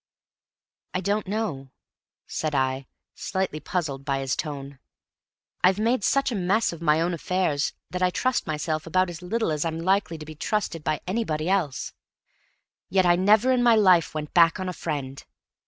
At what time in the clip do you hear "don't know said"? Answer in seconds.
1.01-2.55